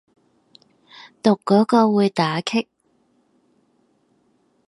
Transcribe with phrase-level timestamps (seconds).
[1.21, 2.67] 讀嗰個會打棘